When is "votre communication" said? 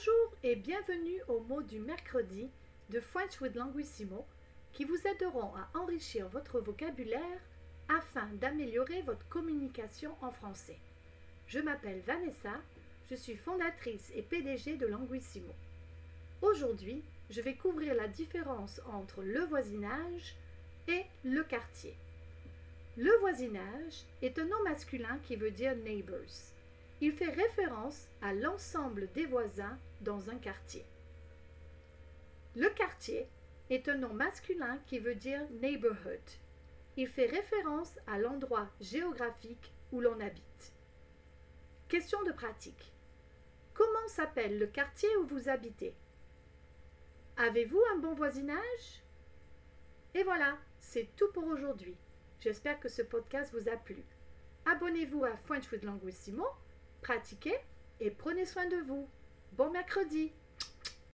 9.02-10.12